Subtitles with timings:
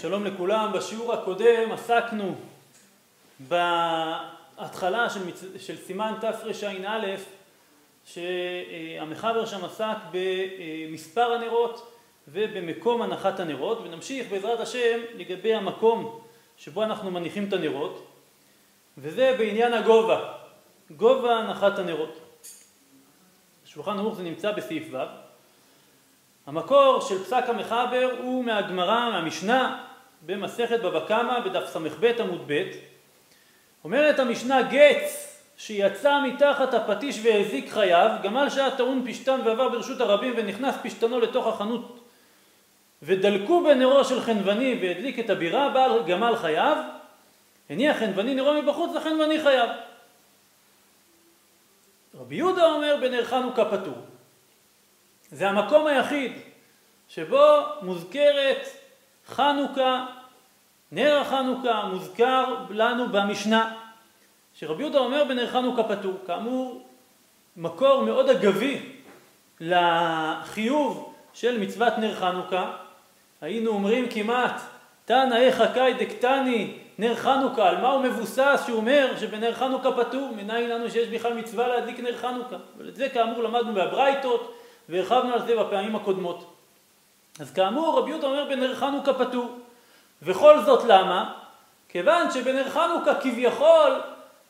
[0.00, 2.34] שלום לכולם, בשיעור הקודם עסקנו
[3.40, 5.44] בהתחלה של, מצ...
[5.58, 7.16] של סימן תרע"א
[8.06, 11.92] שהמחבר שם עסק במספר הנרות
[12.28, 16.20] ובמקום הנחת הנרות ונמשיך בעזרת השם לגבי המקום
[16.56, 18.06] שבו אנחנו מניחים את הנרות
[18.98, 20.32] וזה בעניין הגובה,
[20.96, 22.18] גובה הנחת הנרות.
[23.64, 25.23] בשולחן ערוך זה נמצא בסעיף ו'
[26.46, 29.84] המקור של פסק המחבר הוא מהגמרא, מהמשנה
[30.26, 32.62] במסכת בבא קמא בדף ס"ב עמוד ב'
[33.84, 40.34] אומרת המשנה גץ שיצא מתחת הפטיש והזיק חייו גמל שהיה טעון פשתן ועבר ברשות הרבים
[40.36, 42.00] ונכנס פשתנו לתוך החנות
[43.02, 46.76] ודלקו בנרו של חנווני והדליק את הבירה בעל גמל חייו
[47.70, 49.68] הניח חנווני נרו מבחוץ לחנווני חייו.
[52.20, 53.94] רבי יהודה אומר בנר חנוכה פטור
[55.34, 56.32] זה המקום היחיד
[57.08, 58.68] שבו מוזכרת
[59.26, 60.06] חנוכה,
[60.92, 63.74] נר החנוכה מוזכר לנו במשנה.
[64.54, 66.86] שרבי יהודה אומר בנר חנוכה פטור, כאמור
[67.56, 68.78] מקור מאוד אגבי
[69.60, 72.72] לחיוב של מצוות נר חנוכה.
[73.40, 74.60] היינו אומרים כמעט
[75.04, 80.30] תנא איך חכאי דקטני נר חנוכה, על מה הוא מבוסס שהוא אומר שבנר חנוכה פטור,
[80.36, 85.46] מנין לנו שיש בכלל מצווה להדליק נר חנוכה, ואת זה כאמור למדנו מהברייתות והרחבנו על
[85.46, 86.54] זה בפעמים הקודמות.
[87.40, 89.58] אז כאמור רבי יהודה אומר בנר חנוכה פטור.
[90.22, 91.34] וכל זאת למה?
[91.88, 94.00] כיוון שבנר חנוכה כביכול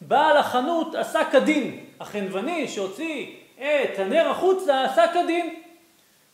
[0.01, 1.85] בעל החנות עשה כדין.
[2.01, 3.27] החנווני שהוציא
[3.59, 5.55] את הנר החוצה עשה כדין.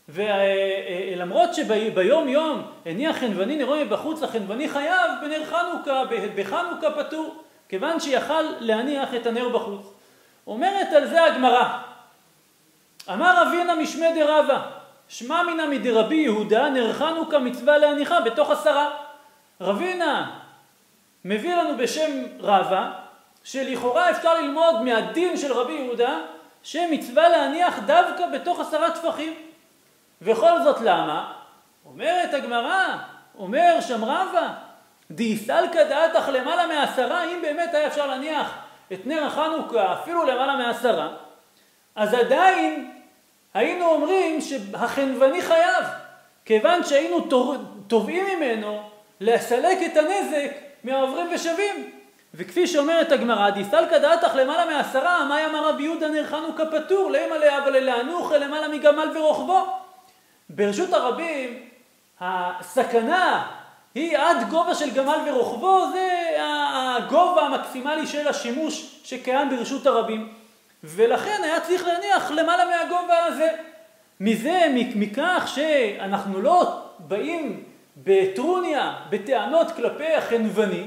[0.09, 6.03] ולמרות שביום יום הניח חנווני נרו מבחוץ החנווני חייב בנר חנוכה,
[6.37, 9.87] בחנוכה פטור, כיוון שיכל להניח את הנר בחוץ.
[10.47, 11.79] אומרת על זה הגמרא
[13.13, 14.63] אמר אבינה משמי דרבה,
[15.09, 18.91] שמע מינא מדרבי יהודה נרחנו כמצווה להניחה בתוך עשרה.
[19.61, 20.31] רבינה
[21.25, 22.91] מביא לנו בשם רבה,
[23.45, 26.19] שלכאורה אפשר ללמוד מהדין של רבי יהודה,
[26.63, 29.35] שמצווה להניח דווקא בתוך עשרה טפחים.
[30.23, 31.33] וכל זאת למה?
[31.87, 32.97] אומרת הגמרא,
[33.39, 34.49] אומר שם רבה,
[35.11, 38.55] דאיסלקא דעתך למעלה מעשרה, אם באמת היה אפשר להניח
[38.93, 41.09] את נר החנוכה אפילו למעלה מעשרה,
[41.95, 43.00] אז עדיין
[43.55, 45.85] היינו אומרים שהחנווני חייב,
[46.45, 47.29] כיוון שהיינו
[47.89, 48.83] תובעים ממנו
[49.21, 50.51] לסלק את הנזק
[50.85, 51.91] מהעוברים ושבים.
[52.35, 57.35] וכפי שאומרת הגמרא, דיסלקא דעתך למעלה מעשרה, מאי אמר רבי יהודה נר חנוכה פטור, לאמא
[57.35, 59.67] לאבא ללענוך למעלה מגמל ורוחבו.
[60.51, 61.63] ברשות הרבים
[62.21, 63.47] הסכנה
[63.95, 70.40] היא עד גובה של גמל ורוחבו, זה הגובה המקסימלי של השימוש שקיים ברשות הרבים.
[70.85, 73.49] ולכן היה צריך להניח למעלה מהגובה הזה.
[74.21, 77.65] מזה, מכך שאנחנו לא באים
[77.97, 80.87] בטרוניה, בטענות כלפי החנווני,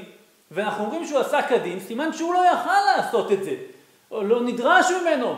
[0.52, 3.56] ואנחנו אומרים שהוא עשה כדין, סימן שהוא לא יכל לעשות את זה,
[4.12, 5.36] או לא נדרש ממנו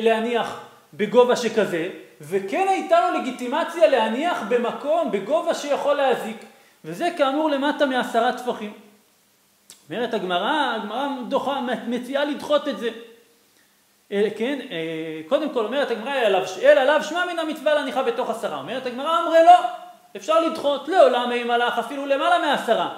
[0.00, 0.60] להניח
[0.94, 1.88] בגובה שכזה,
[2.20, 6.36] וכן הייתה לו לגיטימציה להניח במקום, בגובה שיכול להזיק,
[6.84, 8.72] וזה כאמור למטה מעשרה טפחים.
[9.90, 11.08] אומרת הגמרא, הגמרא
[11.86, 12.90] מציעה לדחות את זה.
[14.36, 16.12] כן, אה, קודם כל אומרת הגמרא
[16.62, 18.58] אל עליו שמע מן המצווה להניחה בתוך עשרה.
[18.58, 19.58] אומרת הגמרא אמרה לא,
[20.16, 22.88] אפשר לדחות לעולם אם הלך אפילו למעלה מעשרה.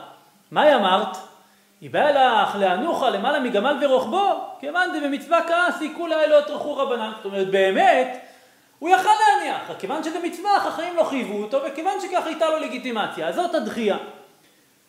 [0.50, 1.16] מהי אמרת?
[1.80, 4.30] היא באה לך להנוחה למעלה מגמל ורוחבו,
[4.60, 7.12] כיוון דבמצווה כעסי כולי לא יטרחו רבנן.
[7.16, 8.18] זאת אומרת באמת
[8.78, 13.28] הוא יכל להניח, כיוון שזה מצווה החכמים לא חייבו אותו וכיוון שכך הייתה לו לגיטימציה,
[13.28, 13.96] אז זאת הדחייה.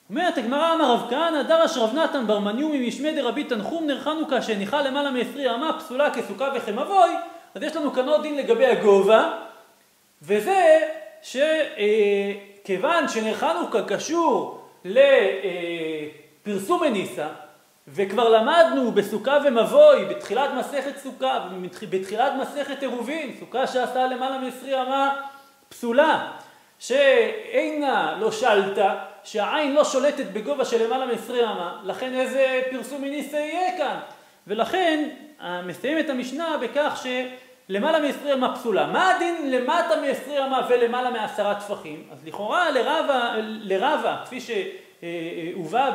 [0.10, 4.42] אומרת הגמרא אמר רב כהנא דרש רב נתן בר מניומי משמי דרבי תנחום נר חנוכה
[4.42, 7.10] שהניחה למעלה מעשרי אמה פסולה כסוכה וכמבוי
[7.56, 9.32] אז יש לנו כאן עוד דין לגבי הגובה
[10.22, 10.82] וזה
[11.22, 14.62] שכיוון שנר חנוכה קשור
[16.46, 17.28] לפרסום מניסה
[17.88, 21.48] וכבר למדנו בסוכה ומבוי בתחילת מסכת סוכה
[21.90, 25.22] בתחילת מסכת עירובין סוכה שעשתה למעלה מעשרי אמה
[25.70, 26.32] פסולה
[26.80, 28.96] שאינה לא שלטה
[29.26, 34.00] שהעין לא שולטת בגובה של למעלה מ-20 אמה, לכן איזה פרסום מניסה יהיה כאן.
[34.48, 35.10] ולכן
[35.66, 38.88] מסיים את המשנה בכך שלמעלה מ-20 אמה פסולה.
[38.88, 42.04] מה הדין למטה מ-20 אמה ולמעלה מעשרה טפחים?
[42.12, 45.92] אז לכאורה לרבה, לרבה כפי שהובא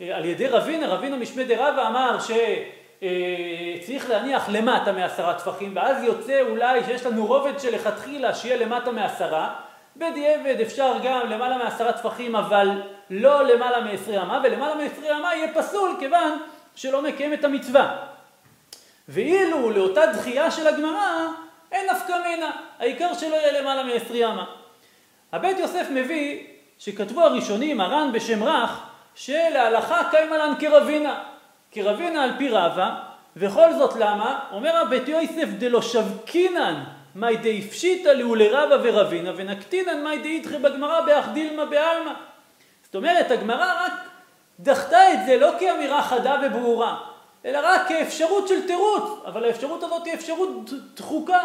[0.00, 6.84] על ידי רבינה, רבינה משמי דרבה אמר שצריך להניח למטה מעשרה טפחים, ואז יוצא אולי
[6.84, 9.54] שיש לנו רובד שלכתחילה שיהיה למטה מעשרה,
[9.96, 15.54] בדיעבד אפשר גם למעלה מעשרה טפחים, אבל לא למעלה מעשרי אמה, ולמעלה מעשרי אמה יהיה
[15.54, 16.38] פסול כיוון
[16.74, 17.96] שלא מקיים את המצווה.
[19.08, 21.26] ואילו לאותה דחייה של הגמרא,
[21.72, 24.44] אין נפקא מינה, העיקר שלא יהיה למעלה מעשרי אמה.
[25.32, 26.46] הבית יוסף מביא
[26.78, 28.80] שכתבו הראשונים, הר"ן בשם רך,
[29.14, 31.22] שלהלכה קיימה לן כרבינה.
[31.72, 32.94] כרבינה על פי רבא,
[33.36, 34.40] וכל זאת למה?
[34.52, 41.64] אומר הבית יוסף דלא שבקינן מאי דאיפשיטא לאולרבא ורבינה ונקטינן מאי דאידחי בגמרא באח דילמה
[41.64, 42.12] בעלמא.
[42.84, 43.92] זאת אומרת, הגמרא רק
[44.60, 46.96] דחתה את זה לא כאמירה חדה וברורה,
[47.44, 51.40] אלא רק כאפשרות של תירוץ, אבל האפשרות הזאת היא אפשרות דחוקה.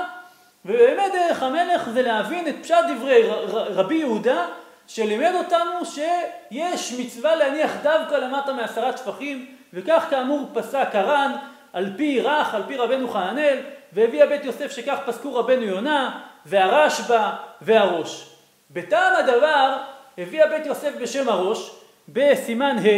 [0.66, 4.46] ובאמת דרך המלך זה להבין את פשט דברי רבי יהודה,
[4.88, 11.32] שלימד אותנו שיש מצווה להניח דווקא למטה מעשרה טפחים, וכך כאמור פסק הר"ן
[11.74, 13.58] על פי רך, על פי רבנו חננאל,
[13.94, 17.32] והביא הבית יוסף שכך פסקו רבנו יונה, והרשב"א
[17.62, 18.30] והראש.
[18.72, 19.78] בטעם הדבר
[20.18, 21.72] הביא הבית יוסף בשם הראש,
[22.10, 22.90] בסימן ה',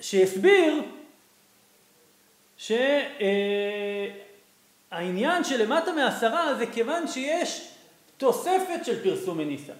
[0.00, 0.82] שהסביר
[2.56, 2.94] שהעניין
[5.44, 7.68] של למטה מעשרה זה כיוון שיש
[8.16, 9.72] תוספת של פרסום מניסה.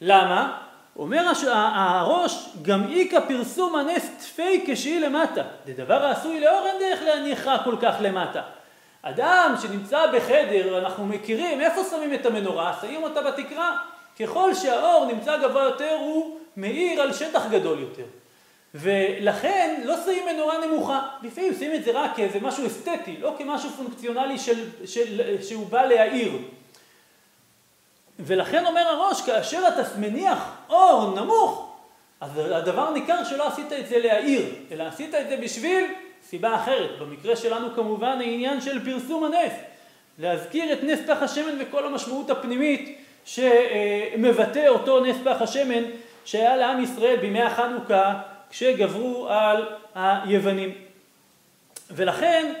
[0.00, 0.58] למה?
[0.96, 5.42] אומר הראש, גם איכא פרסום הנס תפי כשהיא למטה.
[5.66, 8.42] זה דבר העשוי לאור אין דרך להניחה כל כך למטה.
[9.02, 12.78] אדם שנמצא בחדר, אנחנו מכירים, איפה שמים את המנורה?
[12.80, 13.76] שמים אותה בתקרה.
[14.20, 18.04] ככל שהאור נמצא גבוה יותר, הוא מאיר על שטח גדול יותר.
[18.74, 21.08] ולכן לא שמים מנורה נמוכה.
[21.22, 25.82] לפעמים שמים את זה רק כאיזה משהו אסתטי, לא כמשהו פונקציונלי של, של, שהוא בא
[25.82, 26.32] להאיר.
[28.18, 31.76] ולכן אומר הראש, כאשר אתה מניח אור נמוך,
[32.20, 35.84] אז הדבר ניכר שלא עשית את זה להאיר, אלא עשית את זה בשביל
[36.22, 36.98] סיבה אחרת.
[36.98, 39.52] במקרה שלנו כמובן העניין של פרסום הנס.
[40.18, 45.82] להזכיר את נס פח השמן וכל המשמעות הפנימית שמבטא אותו נס פח השמן
[46.24, 48.20] שהיה לעם ישראל בימי החנוכה
[48.50, 49.64] כשגברו על
[49.94, 50.74] היוונים.
[51.90, 52.52] ולכן,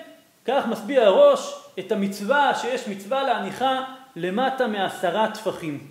[0.44, 3.84] כך מסביר הראש את המצווה שיש מצווה להניחה
[4.16, 5.86] למטה מעשרה טפחים.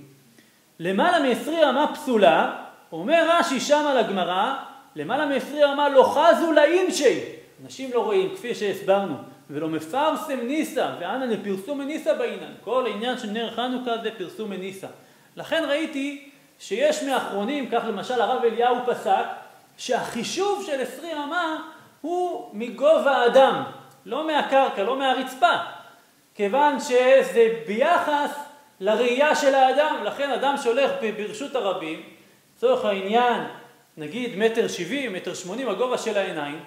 [0.79, 2.55] למעלה מעשרי רמה פסולה,
[2.91, 4.55] אומר רש"י שם על הגמרא,
[4.95, 7.38] למעלה מעשרי רמה לא חזו לאינשי.
[7.65, 9.15] אנשים לא רואים, כפי שהסברנו,
[9.49, 12.53] ולא מפרסם ניסה, ואנא לפרסום מניסה בעינן.
[12.63, 14.87] כל העניין של נר חנוכה זה פרסום מניסה.
[15.35, 16.29] לכן ראיתי
[16.59, 19.25] שיש מאחרונים, כך למשל הרב אליהו פסק,
[19.77, 21.61] שהחישוב של עשרי רמה
[22.01, 23.63] הוא מגובה האדם,
[24.05, 25.53] לא מהקרקע, לא מהרצפה.
[26.35, 28.39] כיוון שזה ביחס
[28.79, 32.03] לראייה של האדם, לכן אדם שהולך ברשות הרבים,
[32.55, 33.43] לצורך העניין,
[33.97, 36.59] נגיד מטר שבעים, מטר שמונים, הגובה של העיניים,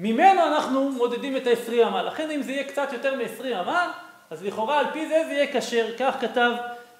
[0.00, 2.02] ממנו אנחנו מודדים את העשרי אמה.
[2.02, 3.92] לכן אם זה יהיה קצת יותר מעשרי אמה,
[4.30, 5.86] אז לכאורה על פי זה זה יהיה כשר.
[5.98, 6.50] כך כתב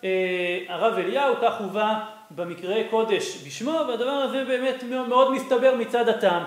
[0.04, 2.00] אה, הרב אליהו, כך הובא
[2.30, 6.42] במקראי קודש בשמו, והדבר הזה באמת מאוד מסתבר מצד הטעם.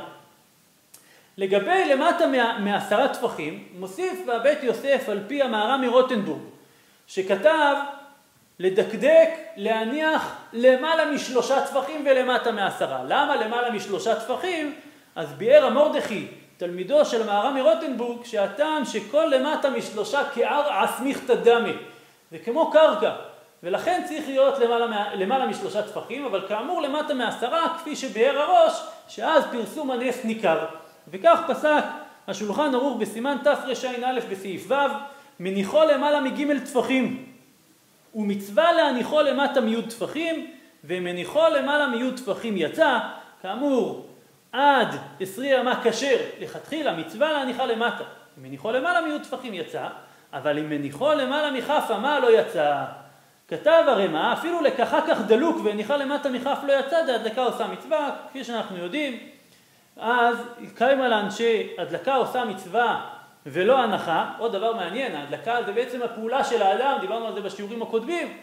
[1.37, 2.25] לגבי למטה
[2.59, 6.41] מעשרה טפחים, מוסיף בבית יוסף על פי המהר"ם מרוטנבורג,
[7.07, 7.75] שכתב
[8.59, 13.03] לדקדק, להניח למעלה משלושה טפחים ולמטה מעשרה.
[13.03, 14.75] למה למעלה משלושה טפחים?
[15.15, 16.27] אז ביאר המורדכי,
[16.57, 21.73] תלמידו של המהר"ם מרוטנבורג, שהטעם שכל למטה משלושה כער עסמיכתא דמי,
[22.31, 23.15] זה כמו קרקע,
[23.63, 28.73] ולכן צריך להיות למעלה, למעלה משלושה טפחים, אבל כאמור למטה מעשרה, כפי שביאר הראש,
[29.07, 30.65] שאז פרסום הנס ניכר.
[31.07, 31.83] וכך פסק
[32.27, 34.73] השולחן ערוך בסימן תרע"א בסעיף ו',
[35.39, 37.25] מניחו למעלה מג' טפחים,
[38.15, 40.51] ומצווה להניחו למטה מי' טפחים,
[40.83, 42.99] ומניחו למעלה מי' טפחים יצא,
[43.41, 44.07] כאמור,
[44.53, 44.87] עד
[45.19, 48.03] עשרי אמה כשר, לכתחילה מצווה להניחה למטה.
[48.37, 49.87] אם מניחו למעלה מי' טפחים יצא,
[50.33, 52.83] אבל אם מניחו למעלה מכף אמה לא יצא.
[53.47, 58.43] כתב הרמ"א, אפילו לקחה כך דלוק והניחה למטה מכף לא יצא, דהדלקה עושה מצווה, כפי
[58.43, 59.19] שאנחנו יודעים,
[59.97, 60.37] אז
[60.75, 63.09] קיימה לאנשי הדלקה עושה מצווה
[63.45, 67.81] ולא הנחה, עוד דבר מעניין, ההדלקה זה בעצם הפעולה של האדם, דיברנו על זה בשיעורים
[67.81, 68.37] הקודמים,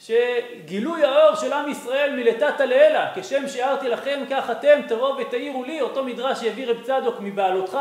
[0.00, 5.80] שגילוי האור של עם ישראל מלטתא לאלה, כשם שהערתי לכם כך אתם תבואו ותאירו לי,
[5.80, 7.78] אותו מדרש שהביא רב צדוק מבעלותך,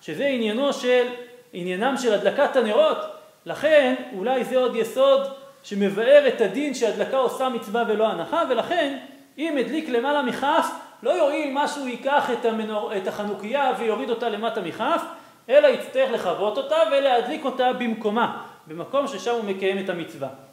[0.00, 1.06] שזה עניינו של,
[1.52, 2.98] עניינם של הדלקת הנרות,
[3.46, 5.26] לכן אולי זה עוד יסוד
[5.62, 8.98] שמבאר את הדין שהדלקה עושה מצווה ולא הנחה, ולכן
[9.38, 10.66] אם הדליק למעלה מכף
[11.02, 15.02] לא יועיל מה שהוא ייקח את, המנור, את החנוכיה ויוריד אותה למטה מכף,
[15.48, 20.43] אלא יצטרך לכבות אותה ולהדליק אותה במקומה, במקום ששם הוא מקיים את המצווה.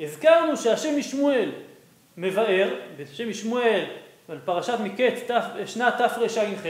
[0.00, 1.50] הזכרנו שהשם משמואל
[2.16, 3.84] מבאר, בשם משמואל
[4.28, 5.28] על פרשת מקץ
[5.66, 6.62] שנת תרע"ח,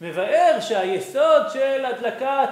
[0.00, 2.50] מבאר שהיסוד של הדלקת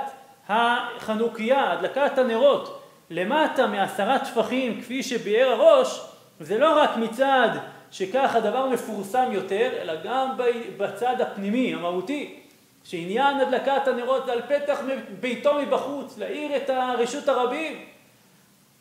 [0.48, 6.00] החנוכיה, הדלקת הנרות, למטה מעשרה טפחים כפי שביאר הראש,
[6.40, 7.48] זה לא רק מצד
[7.90, 10.30] שכך הדבר מפורסם יותר, אלא גם
[10.76, 12.40] בצד הפנימי, המהותי,
[12.84, 14.80] שעניין הדלקת הנרות זה על פתח
[15.20, 17.84] ביתו מבחוץ, להאיר את רשות הרבים.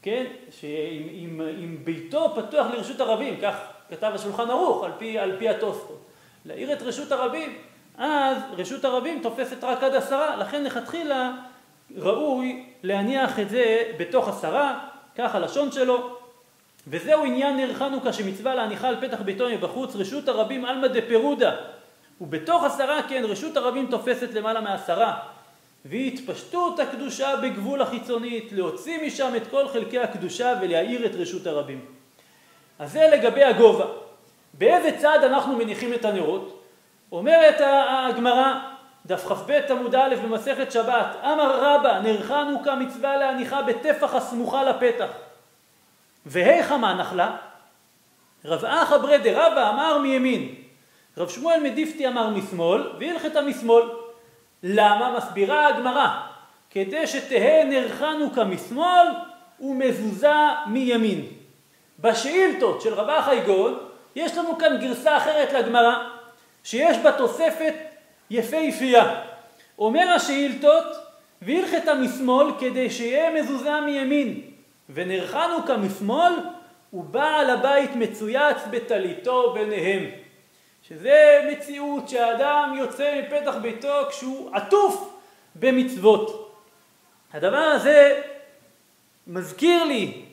[0.01, 3.55] כן, שאם ביתו פתוח לרשות הרבים, כך
[3.89, 6.05] כתב השולחן ערוך על פי, פי התוספות,
[6.45, 7.57] להאיר את רשות הרבים,
[7.97, 11.31] אז רשות הרבים תופסת רק עד עשרה, לכן לכתחילה
[11.97, 14.79] ראוי להניח את זה בתוך עשרה,
[15.17, 16.17] כך הלשון שלו,
[16.87, 21.55] וזהו עניין נר חנוכה שמצווה להניחה על פתח ביתו מבחוץ, רשות הרבים עלמא דפירודה,
[22.21, 25.19] ובתוך עשרה כן רשות הרבים תופסת למעלה מעשרה,
[25.85, 31.85] והיא התפשטות הקדושה בגבול החיצונית, להוציא משם את כל חלקי הקדושה ולהאיר את רשות הרבים.
[32.79, 33.85] אז זה לגבי הגובה.
[34.53, 36.63] באיזה צד אנחנו מניחים את הנרות?
[37.11, 37.55] אומרת
[37.89, 38.53] הגמרא,
[39.05, 45.11] דף כ"ב עמוד א' במסכת שבת, אמר רבא, נר חנוכה מצווה להניחה בטפח הסמוכה לפתח.
[46.25, 47.35] והיכא מה נחלה?
[48.45, 50.55] רב אחא ברדה רבא אמר מימין,
[51.17, 53.83] רב שמואל מדיפתי אמר משמאל, והלכתה משמאל.
[54.63, 55.17] למה?
[55.17, 56.07] מסבירה הגמרא,
[56.69, 59.07] כדי שתהא נר חנוכה משמאל
[59.59, 60.35] ומזוזה
[60.67, 61.25] מימין.
[61.99, 63.77] בשאילתות של רב אחא יגון
[64.15, 65.95] יש לנו כאן גרסה אחרת לגמרא,
[66.63, 67.73] שיש בה תוספת
[68.29, 69.21] יפהפייה.
[69.79, 70.85] אומר השאילתות,
[71.41, 74.41] והלכתה משמאל כדי שיהיה מזוזה מימין,
[74.89, 76.33] ונר חנוכה משמאל,
[76.93, 80.05] ובעל הבית מצויץ בטליתו ביניהם.
[80.89, 85.19] שזה מציאות שהאדם יוצא מפתח ביתו כשהוא עטוף
[85.55, 86.55] במצוות.
[87.33, 88.21] הדבר הזה
[89.27, 90.25] מזכיר לי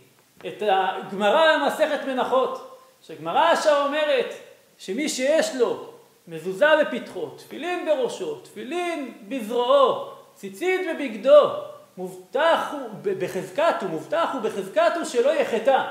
[0.46, 4.34] את הגמרא במסכת מנחות, שגמרא עכשיו אומרת
[4.78, 5.92] שמי שיש לו
[6.28, 11.50] מזוזה בפתחו, תפילין בראשו, תפילין בזרועו, ציצית בבגדו,
[11.96, 15.82] מובטח הוא בחזקת הוא, מובטח הוא בחזקת הוא שלא יחטא,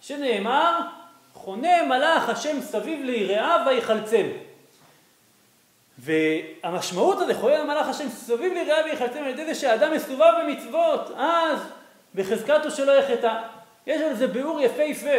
[0.00, 0.80] שנאמר
[1.34, 4.26] חונה מלאך השם סביב ליראיו ויחלצם.
[5.98, 11.58] והמשמעות הזה, חונה מלאך השם סביב ליראיו ויחלצם, על ידי זה שהאדם מסובב במצוות, אז
[12.14, 13.38] בחזקתו שלא יחטא.
[13.86, 15.18] יש על זה ביאור יפהפה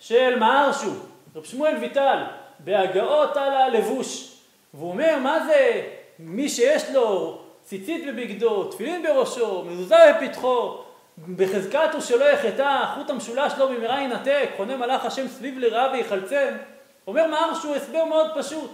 [0.00, 0.90] של מהרשו,
[1.36, 2.22] רב שמואל ויטל,
[2.58, 4.32] בהגאות על הלבוש.
[4.74, 5.82] והוא אומר, מה זה
[6.18, 10.78] מי שיש לו ציצית בבגדו, תפילין בראשו, מזוזה בפתחו,
[11.36, 16.48] בחזקתו שלא יחטא, החוט המשולש לא במהרה ינתק, חונה מלאך השם סביב לרעה ויחלצם.
[17.06, 18.70] אומר מהר שהוא הסבר מאוד פשוט.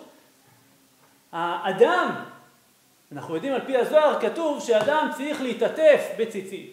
[1.32, 2.14] האדם,
[3.12, 6.72] אנחנו יודעים על פי הזוהר, כתוב שאדם צריך להתעטף בציצית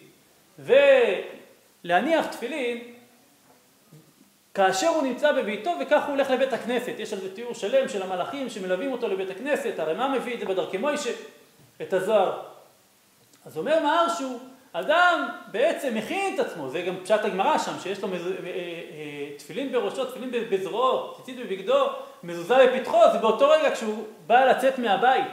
[0.58, 2.78] ולהניח תפילין
[4.54, 6.92] כאשר הוא נמצא בביתו וכך הוא הולך לבית הכנסת.
[6.98, 10.40] יש על זה תיאור שלם של המלאכים שמלווים אותו לבית הכנסת, הרי מה מביא את
[10.40, 11.10] זה בדרכי מוישה,
[11.82, 12.42] את הזוהר.
[13.46, 14.40] אז אומר מהר שהוא
[14.80, 18.26] אדם בעצם מכין את עצמו, זה גם פשט הגמרא שם, שיש לו מז...
[18.26, 21.86] אה, אה, תפילין בראשו, תפילין בזרועו, ציצית בבגדו,
[22.22, 25.24] מזוזה בפתחו, זה באותו רגע כשהוא בא לצאת מהבית.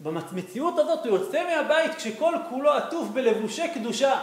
[0.00, 4.14] במציאות הזאת הוא יוצא מהבית כשכל כולו עטוף בלבושי קדושה.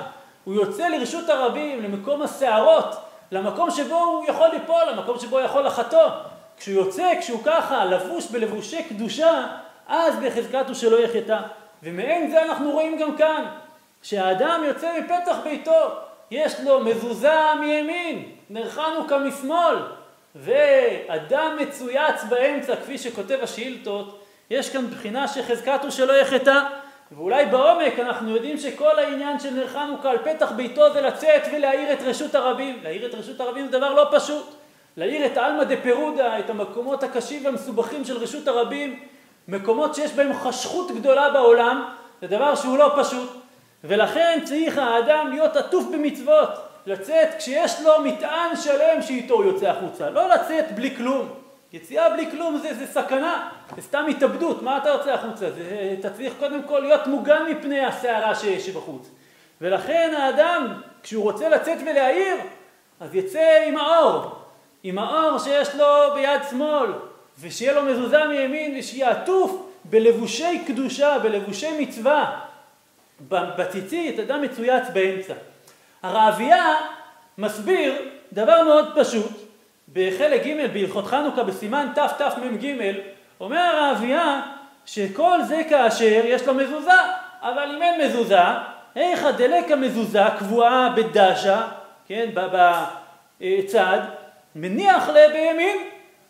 [0.44, 2.96] הוא יוצא לרשות הרבים, למקום הסערות,
[3.32, 6.10] למקום שבו הוא יכול ליפול, למקום שבו הוא יכול לחטוא.
[6.58, 9.48] כשהוא יוצא, כשהוא ככה, לבוש בלבושי קדושה,
[9.88, 11.40] אז בחזקת הוא שלא יחטא.
[11.84, 13.46] ומעין זה אנחנו רואים גם כאן.
[14.08, 15.90] כשהאדם יוצא מפתח ביתו,
[16.32, 19.76] יש לו מזוזה מימין, נר חנוכה משמאל,
[20.36, 26.60] ואדם מצויץ באמצע, כפי שכותב השאילתות, יש כאן בחינה שחזקת הוא שלא יחטא,
[27.12, 31.94] ואולי בעומק אנחנו יודעים שכל העניין של נר חנוכה על פתח ביתו זה לצאת ולהאיר
[31.94, 32.80] את רשות הרבים.
[32.84, 34.56] להאיר את רשות הרבים זה דבר לא פשוט.
[34.98, 39.00] להאיר את עלמא דה פירודה, את המקומות הקשים והמסובכים של רשות הרבים,
[39.48, 41.90] מקומות שיש בהם חשכות גדולה בעולם,
[42.22, 43.47] זה דבר שהוא לא פשוט.
[43.84, 46.50] ולכן צריך האדם להיות עטוף במצוות,
[46.86, 51.30] לצאת כשיש לו מטען שלם שאיתו הוא יוצא החוצה, לא לצאת בלי כלום.
[51.74, 55.52] יציאה בלי כלום זה, זה סכנה, זה סתם התאבדות, מה אתה יוצא החוצה?
[55.52, 59.10] זה, אתה צריך קודם כל להיות מוגן מפני הסערה שבחוץ.
[59.62, 62.36] ולכן האדם, כשהוא רוצה לצאת ולהעיר,
[63.00, 64.36] אז יצא עם האור,
[64.84, 66.90] עם האור שיש לו ביד שמאל,
[67.40, 72.40] ושיהיה לו מזוזה מימין, ושיהיה עטוף בלבושי קדושה, בלבושי מצווה,
[73.30, 75.34] בציצית אדם מצויץ באמצע.
[76.04, 76.76] הרעבייה
[77.38, 77.94] מסביר
[78.34, 79.32] דבר מאוד פשוט,
[79.94, 82.74] בחלק ג' בהלכות חנוכה בסימן תתמ"ג
[83.40, 84.42] אומר הרעבייה
[84.86, 86.92] שכל זה כאשר יש לו מזוזה,
[87.42, 88.40] אבל אם אין מזוזה,
[88.96, 91.68] היכא דלקה מזוזה קבועה בדשה,
[92.08, 92.30] כן,
[93.42, 94.00] בצד,
[94.56, 95.78] מניח לה בימין,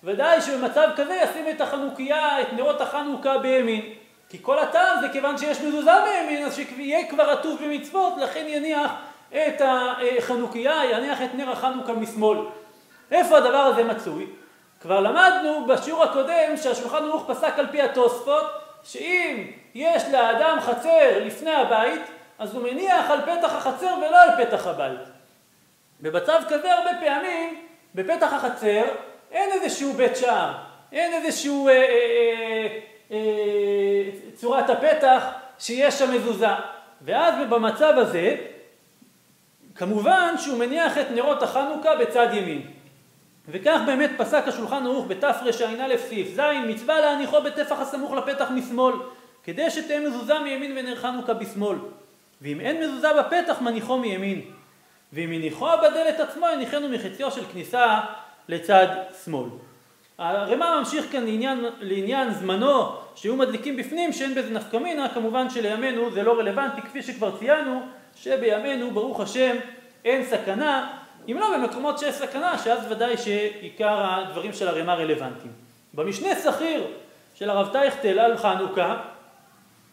[0.04, 3.94] ודאי שבמצב כזה ישים את החנוכיה, את נרות החנוכה בימין.
[4.30, 8.92] כי כל הטעם זה כיוון שיש מזוזה בימין, אז שיהיה כבר עטוף במצוות, לכן יניח
[9.30, 12.38] את החנוכיה, יניח את נר החנוכה משמאל.
[13.12, 14.28] איפה הדבר הזה מצוי?
[14.82, 18.46] כבר למדנו בשיעור הקודם שהשולחן ערוך פסק על פי התוספות,
[18.84, 22.02] שאם יש לאדם חצר לפני הבית,
[22.40, 25.00] אז הוא מניח על פתח החצר ולא על פתח הבית.
[26.00, 27.64] במצב כזה הרבה פעמים,
[27.96, 28.84] בפתח החצר,
[29.32, 30.52] אין איזשהו בית שער,
[30.92, 32.80] אין איזשהו אה, אה, אה,
[34.36, 35.24] צורת הפתח
[35.60, 36.48] שיש שם מזוזה.
[37.02, 38.36] ואז במצב הזה,
[39.76, 42.62] כמובן שהוא מניח את נרות החנוכה בצד ימין.
[43.48, 48.96] וכך באמת פסק השולחן ערוך בתרע"א סעיף ז', מצווה להניחו בטפח הסמוך לפתח משמאל,
[49.44, 51.78] כדי שתהיה מזוזה מימין ונר חנוכה בשמאל.
[52.42, 54.42] ואם אין מזוזה בפתח, מניחו מימין.
[55.14, 58.00] ואם הניחו בדלת עצמו, הניחנו מחציו של כניסה
[58.48, 58.88] לצד
[59.26, 59.50] שמאל.
[60.18, 66.12] הרמ"א ממשיך כאן לעניין, לעניין זמנו שהיו מדליקים בפנים שאין בזה נפקא מינה, כמובן שלימינו
[66.12, 67.82] זה לא רלוונטי כפי שכבר ציינו
[68.16, 69.56] שבימינו ברוך השם
[70.06, 70.98] אין סכנה,
[71.32, 75.52] אם לא במקומות שיש סכנה שאז ודאי שעיקר הדברים של הרמ"א רלוונטיים.
[75.94, 76.88] במשנה שכיר
[77.36, 78.98] של הרב טייכטל על חנוכה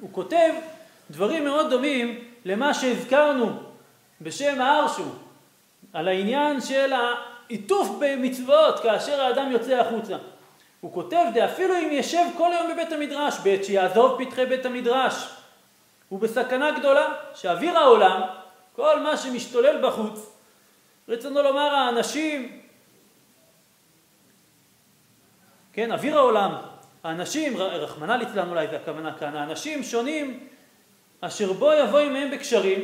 [0.00, 0.50] הוא כותב
[1.10, 3.50] דברים מאוד דומים למה שהזכרנו
[4.20, 5.04] בשם הארשו
[5.92, 6.92] על העניין של
[7.48, 10.16] עיטוף במצוות כאשר האדם יוצא החוצה.
[10.80, 15.28] הוא כותב, דאפילו אם ישב כל היום בבית המדרש, בעת שיעזוב פתחי בית המדרש,
[16.08, 18.20] הוא בסכנה גדולה שאוויר העולם,
[18.76, 20.30] כל מה שמשתולל בחוץ,
[21.08, 22.60] רצונו לומר האנשים,
[25.72, 26.54] כן, אוויר העולם,
[27.04, 30.46] האנשים, רחמנא ליצלן אולי זה הכוונה כאן, האנשים שונים
[31.20, 32.80] אשר בו יבוא עמהם בקשרים,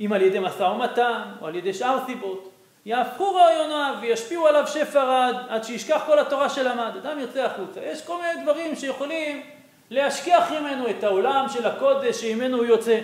[0.00, 2.52] אם על ידי משא ומתן או על ידי שאר סיבות,
[2.86, 6.90] יהפכו רעיוניו וישפיעו עליו שפע רד עד שישכח כל התורה שלמד.
[7.02, 7.80] אדם יוצא החוצה.
[7.80, 9.42] יש כל מיני דברים שיכולים
[9.90, 13.00] להשכיח ממנו את העולם של הקודש שממנו הוא יוצא.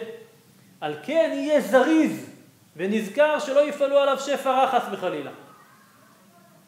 [0.81, 2.27] על כן יהיה זריז
[2.77, 5.31] ונזכר שלא יפעלו עליו שפע רע חס וחלילה.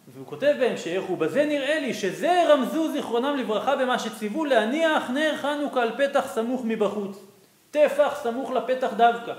[0.09, 5.83] והוא כותב בהמשך, ובזה נראה לי שזה רמזו זיכרונם לברכה במה שציוו להניח נר חנוכה
[5.83, 7.19] על פתח סמוך מבחוץ.
[7.71, 9.33] טפח סמוך לפתח דווקא.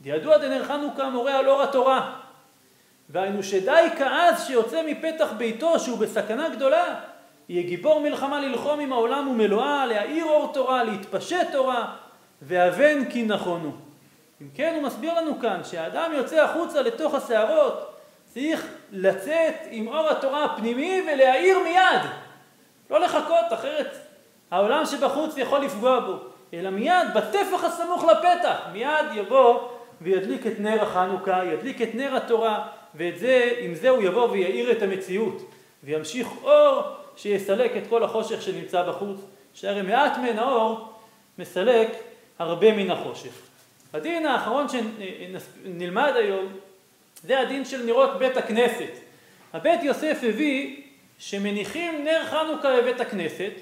[0.00, 2.23] דידוע דנר חנוכה מורה על אור התורה,
[3.10, 6.94] והיינו שדי כעז שיוצא מפתח ביתו שהוא בסכנה גדולה,
[7.48, 11.92] יהיה גיבור מלחמה ללחום עם העולם ומלואה, להאיר אור תורה, להתפשט תורה,
[12.42, 13.72] והבן כי נכונו.
[14.42, 17.94] אם כן הוא מסביר לנו כאן שהאדם יוצא החוצה לתוך הסערות,
[18.26, 22.10] צריך לצאת עם אור התורה הפנימי ולהאיר מיד.
[22.90, 23.96] לא לחכות, אחרת
[24.50, 26.18] העולם שבחוץ יכול לפגוע בו,
[26.54, 29.68] אלא מיד, בטפח הסמוך לפתח, מיד יבוא
[30.00, 34.72] וידליק את נר החנוכה, ידליק את נר התורה, ואת זה, עם זה הוא יבוא ויאיר
[34.72, 35.50] את המציאות,
[35.84, 36.82] וימשיך אור
[37.16, 39.20] שיסלק את כל החושך שנמצא בחוץ,
[39.54, 40.92] שהרי מעט מן האור
[41.38, 41.88] מסלק
[42.38, 43.32] הרבה מן החושך.
[43.92, 46.52] הדין האחרון שנלמד היום
[47.22, 48.90] זה הדין של נרות בית הכנסת.
[49.52, 50.82] הבית יוסף הביא
[51.18, 53.52] שמניחים נר חנוכה בבית הכנסת.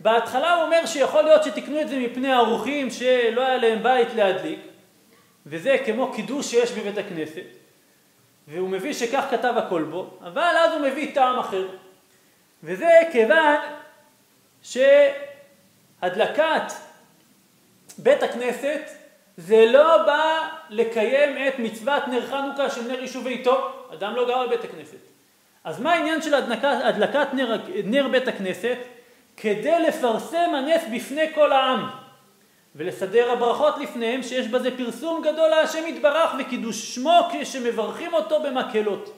[0.00, 4.60] בהתחלה הוא אומר שיכול להיות שתקנו את זה מפני האורחים שלא היה להם בית להדליק,
[5.46, 7.67] וזה כמו קידוש שיש בבית הכנסת.
[8.48, 11.68] והוא מביא שכך כתב הכל בו, אבל אז הוא מביא טעם אחר.
[12.62, 13.56] וזה כיוון
[14.62, 15.12] שהדלקת
[17.98, 18.80] בית הכנסת
[19.36, 24.46] זה לא בא לקיים את מצוות נר חנוכה של נר יישוב ביתו, אדם לא גר
[24.46, 24.96] בבית הכנסת.
[25.64, 28.78] אז מה העניין של הדלקת, הדלקת נר, נר בית הכנסת?
[29.36, 32.07] כדי לפרסם הנס בפני כל העם.
[32.78, 39.12] ולסדר הברכות לפניהם שיש בזה פרסום גדול להשם יתברך וקידוש שמו כשמברכים אותו במקהלות.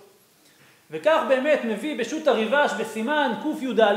[0.91, 3.95] וכך באמת מביא בשו"ת הריבש בסימן קי"א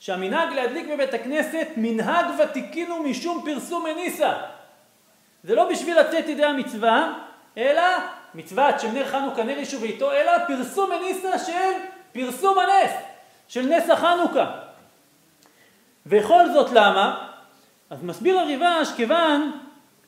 [0.00, 4.32] שהמנהג להדליק בבית הכנסת מנהג ותיקינו משום פרסום מניסה.
[5.44, 7.12] זה לא בשביל לצאת ידי המצווה,
[7.58, 7.82] אלא
[8.34, 11.72] מצוות של נר חנוכה נר יישוב ביתו, אלא פרסום מניסה של
[12.12, 12.92] פרסום הנס,
[13.48, 14.50] של נס החנוכה.
[16.06, 17.23] וכל זאת למה?
[17.90, 19.52] אז מסביר הריבש, כיוון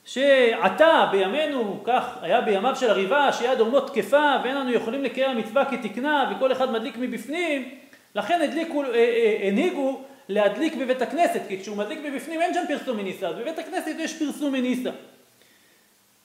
[0.05, 5.65] שעתה בימינו, כך היה בימיו של הריבש, שיד אומות תקפה ואין לנו יכולים לקיים המצווה
[5.65, 7.69] כתקנה וכל אחד מדליק מבפנים,
[8.15, 12.97] לכן הדליקו, אה, אה, הנהיגו להדליק בבית הכנסת, כי כשהוא מדליק מבפנים אין שם פרסום
[12.97, 14.91] מניסה, אז בבית הכנסת יש פרסום מניסה.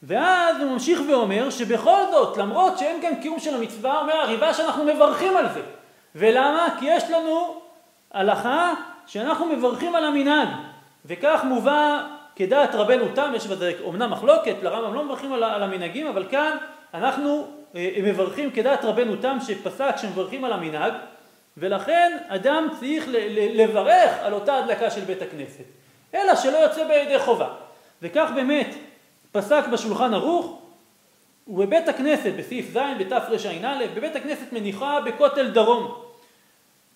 [0.03, 4.83] ואז הוא ממשיך ואומר שבכל זאת, למרות שאין כאן קיום של המצווה, אומר הריבש שאנחנו
[4.83, 5.61] מברכים על זה.
[6.15, 6.67] ולמה?
[6.79, 7.61] כי יש לנו
[8.11, 8.73] הלכה
[9.07, 10.47] שאנחנו מברכים על המנהג.
[11.05, 16.07] וכך מובא כדעת רבנו תם, יש בזה אומנם מחלוקת, לרמב"ם לא מברכים על, על המנהגים,
[16.07, 16.57] אבל כאן
[16.93, 20.93] אנחנו אה, מברכים כדעת רבנו תם שפסק שמברכים על המנהג,
[21.57, 25.63] ולכן אדם צריך ל, ל, לברך על אותה הדלקה של בית הכנסת,
[26.13, 27.47] אלא שלא יוצא בידי חובה.
[28.01, 28.75] וכך באמת
[29.31, 30.61] פסק בשולחן ערוך,
[31.47, 36.10] ובבית הכנסת, בסעיף ז' בתרע"א, בבית הכנסת מניחה בכותל דרום.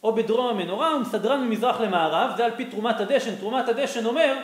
[0.05, 3.35] או בדרום המנורה ומסדרן ממזרח למערב, זה על פי תרומת הדשן.
[3.35, 4.37] תרומת הדשן אומר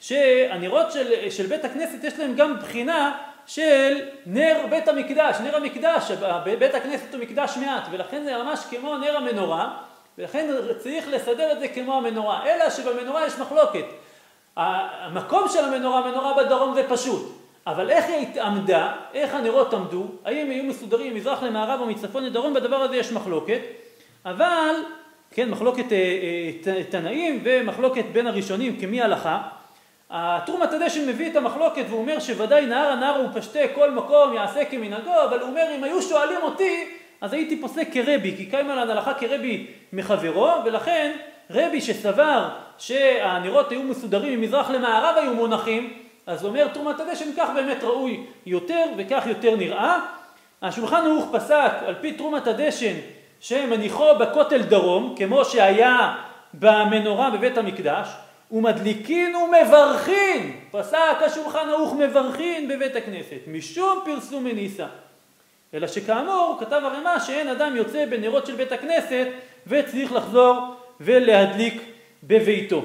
[0.00, 6.10] שהנרות של, של בית הכנסת יש להם גם בחינה של נר בית המקדש, נר המקדש,
[6.58, 9.76] בית הכנסת הוא מקדש מעט, ולכן זה ממש כמו נר המנורה,
[10.18, 13.84] ולכן צריך לסדר את זה כמו המנורה, אלא שבמנורה יש מחלוקת.
[14.56, 17.32] המקום של המנורה, המנורה בדרום זה פשוט,
[17.66, 22.54] אבל איך היא עמדה, איך הנרות עמדו, האם היו מסודרים ממזרח למערב או מצפון לדרום,
[22.54, 23.60] בדבר הזה יש מחלוקת,
[24.24, 24.74] אבל,
[25.34, 29.42] כן, מחלוקת אה, אה, תנאים ומחלוקת בין הראשונים כמי הלכה,
[30.10, 35.14] הטור הדשן מביא את המחלוקת והוא אומר שוודאי נהר הנהר ופשטה כל מקום יעשה כמנהגו,
[35.28, 36.84] אבל הוא אומר אם היו שואלים אותי
[37.20, 41.12] אז הייתי פוסק כרבי, כי קיימה לנו הלכה כרבי מחברו, ולכן
[41.50, 45.92] רבי שסבר שהנרות היו מסודרים ממזרח למערב היו מונחים,
[46.26, 49.98] אז הוא אומר תרומת הדשן כך באמת ראוי יותר וכך יותר נראה.
[50.62, 52.94] השולחן ערוך פסק על פי תרומת הדשן
[53.40, 56.14] שמניחו בכותל דרום, כמו שהיה
[56.54, 58.08] במנורה בבית המקדש,
[58.52, 64.86] ומדליקין ומברכין, פסק השולחן ערוך מברכין בבית הכנסת, משום פרסום מניסה.
[65.74, 69.26] אלא שכאמור, כתב הרמ"א שאין אדם יוצא בנרות של בית הכנסת
[69.66, 71.82] וצריך לחזור ולהדליק
[72.22, 72.82] בביתו.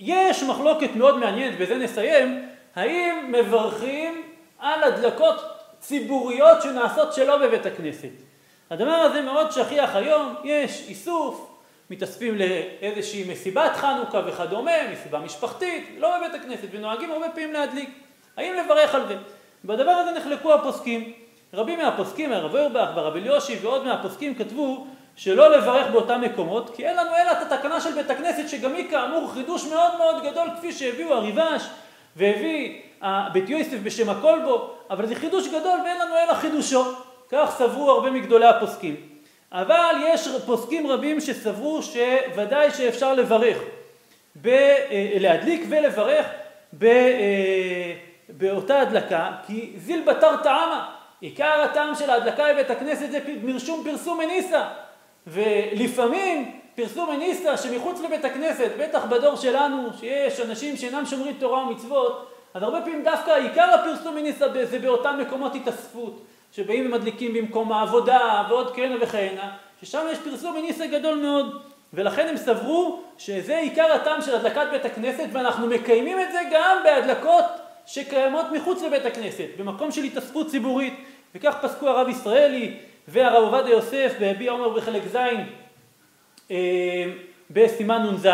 [0.00, 4.22] יש מחלוקת מאוד מעניינת, בזה נסיים, האם מברכים
[4.58, 5.36] על הדלקות
[5.80, 8.29] ציבוריות שנעשות שלא בבית הכנסת.
[8.70, 11.50] הדבר הזה מאוד שכיח היום, יש איסוף,
[11.90, 17.90] מתאספים לאיזושהי מסיבת חנוכה וכדומה, מסיבה משפחתית, לא בבית הכנסת, ונוהגים הרבה פעמים להדליק.
[18.36, 19.16] האם לברך על זה?
[19.64, 21.12] בדבר הזה נחלקו הפוסקים.
[21.54, 26.96] רבים מהפוסקים, הרב אורבך והרב אליושי ועוד מהפוסקים כתבו שלא לברך באותם מקומות, כי אין
[26.96, 30.72] לנו אלא את התקנה של בית הכנסת, שגם היא כאמור חידוש מאוד מאוד גדול, כפי
[30.72, 31.62] שהביאו הריבש
[32.16, 32.82] והביא
[33.32, 37.09] בית יוסף בשם הכל בו, אבל זה חידוש גדול ואין לנו אלא חידושו.
[37.32, 38.96] כך סברו הרבה מגדולי הפוסקים.
[39.52, 43.58] אבל יש פוסקים רבים שסברו שוודאי שאפשר לברך,
[44.42, 46.26] ב, אה, להדליק ולברך
[46.72, 47.92] ב, אה,
[48.28, 50.90] באותה הדלקה, כי זיל בתר טעמה,
[51.20, 54.64] עיקר הטעם של ההדלקה בבית הכנסת זה מרשום פרסום מניסה,
[55.26, 62.30] ולפעמים פרסום מניסה שמחוץ לבית הכנסת, בטח בדור שלנו, שיש אנשים שאינם שומרים תורה ומצוות,
[62.54, 66.22] אז הרבה פעמים דווקא עיקר הפרסום מניסה זה באותם מקומות התאספות.
[66.52, 71.62] שבאים ומדליקים במקום העבודה ועוד כהנה וכהנה, ששם יש פרסום מניסה גדול מאוד.
[71.92, 76.76] ולכן הם סברו שזה עיקר הטעם של הדלקת בית הכנסת, ואנחנו מקיימים את זה גם
[76.84, 77.44] בהדלקות
[77.86, 80.94] שקיימות מחוץ לבית הכנסת, במקום של התאספות ציבורית.
[81.34, 82.76] וכך פסקו הרב ישראלי
[83.08, 85.16] והרב עובדיה יוסף בהביע עומר בחלק ז'
[86.50, 87.04] אה,
[87.50, 88.28] בסימן נ"ז,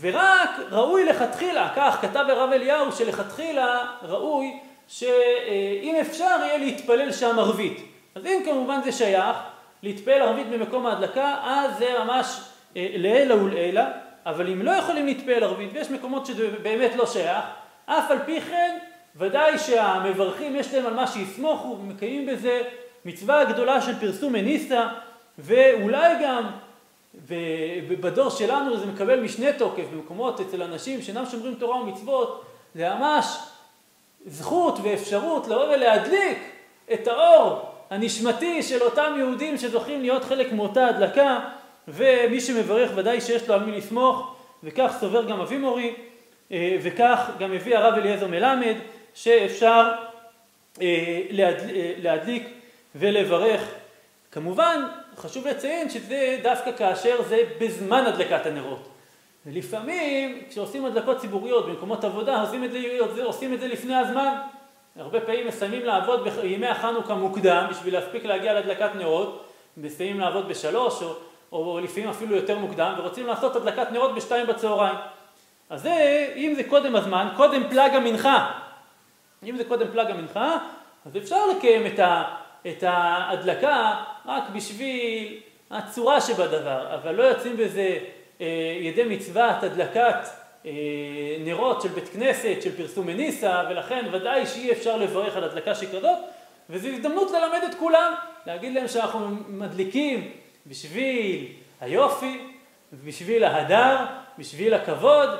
[0.00, 4.60] ורק ראוי לכתחילה, כך כתב הרב אליהו שלכתחילה ראוי
[4.92, 7.78] שאם אפשר יהיה להתפלל שם ערבית.
[8.14, 9.36] אז אם כמובן זה שייך,
[9.82, 12.40] להתפלל ערבית במקום ההדלקה, אז זה ממש
[12.76, 13.82] אה, לעילא ולעילא,
[14.26, 17.44] אבל אם לא יכולים להתפלל ערבית, ויש מקומות שזה באמת לא שייך,
[17.86, 18.78] אף על פי כן,
[19.16, 22.62] ודאי שהמברכים יש להם על מה שיסמוכו, ומקיימים בזה
[23.04, 24.88] מצווה גדולה של פרסום מניסה,
[25.38, 26.50] ואולי גם
[28.00, 33.26] בדור שלנו זה מקבל משנה תוקף במקומות אצל אנשים שאינם שומרים תורה ומצוות, זה ממש
[34.26, 36.38] זכות ואפשרות לבוא ולהדליק
[36.92, 41.38] את האור הנשמתי של אותם יהודים שזוכים להיות חלק מאותה הדלקה,
[41.88, 45.94] ומי שמברך ודאי שיש לו על מי לסמוך, וכך סובר גם אבי מורי,
[46.52, 48.74] אה, וכך גם הביא הרב אליעזר מלמד,
[49.14, 49.92] שאפשר
[50.80, 50.86] אה,
[51.38, 52.48] אה, להדליק
[52.94, 53.68] ולברך.
[54.32, 54.82] כמובן,
[55.16, 58.91] חשוב לציין שזה דווקא כאשר זה בזמן הדלקת הנרות.
[59.46, 64.34] ולפעמים כשעושים הדלקות ציבוריות במקומות עבודה עושים את זה, עושים את זה לפני הזמן.
[64.96, 69.44] הרבה פעמים מסיימים לעבוד בימי החנוכה מוקדם בשביל להספיק להגיע להדלקת נרות,
[69.76, 71.14] מסיימים לעבוד בשלוש או,
[71.52, 74.96] או לפעמים אפילו יותר מוקדם ורוצים לעשות הדלקת נרות בשתיים בצהריים.
[75.70, 78.50] אז זה, אם זה קודם הזמן, קודם פלג המנחה.
[79.42, 80.58] אם זה קודם פלג המנחה,
[81.06, 82.24] אז אפשר לקיים את, ה,
[82.66, 87.98] את ההדלקה רק בשביל הצורה שבדבר, אבל לא יוצאים בזה
[88.80, 90.28] ידי מצוות הדלקת
[90.66, 90.70] אה,
[91.44, 96.18] נרות של בית כנסת, של פרסום מניסה, ולכן ודאי שאי אפשר לברך על הדלקה שכזאת,
[96.70, 98.14] וזו הזדמנות ללמד את כולם,
[98.46, 100.30] להגיד להם שאנחנו מדליקים
[100.66, 101.46] בשביל
[101.80, 102.38] היופי,
[103.04, 103.96] בשביל ההדר,
[104.38, 105.30] בשביל הכבוד,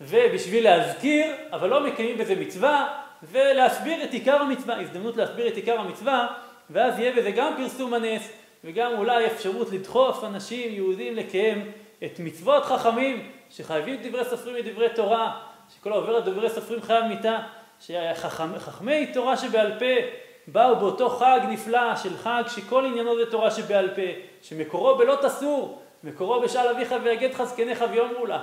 [0.00, 5.80] ובשביל להזכיר, אבל לא מקיימים בזה מצווה, ולהסביר את עיקר המצווה, הזדמנות להסביר את עיקר
[5.80, 6.26] המצווה,
[6.70, 8.28] ואז יהיה בזה גם פרסום הנס,
[8.64, 11.72] וגם אולי אפשרות לדחוף אנשים יהודים לקיים
[12.04, 15.40] את מצוות חכמים, שחייבים דברי סופרים מדברי תורה,
[15.74, 17.38] שכל העובר על דברי סופרים חייב מיתה,
[17.80, 20.06] שחכמי תורה שבעל פה
[20.46, 24.02] באו באותו חג נפלא של חג שכל עניינו זה תורה שבעל פה,
[24.42, 28.42] שמקורו בלא תסור, מקורו בשאל אביך ויגד חזקניך ויאמרו לך.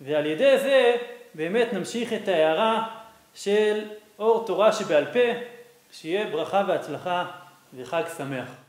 [0.00, 0.96] ועל ידי זה
[1.34, 2.88] באמת נמשיך את ההערה
[3.34, 3.84] של
[4.18, 5.40] אור תורה שבעל פה,
[5.92, 7.24] שיהיה ברכה והצלחה
[7.74, 8.65] וחג שמח.